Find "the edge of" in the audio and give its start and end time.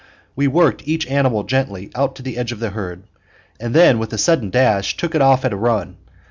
2.23-2.59